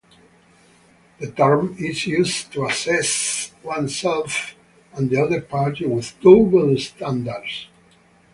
[1.19, 4.55] The term is used to assess oneself
[4.93, 7.67] and the other party with double standards.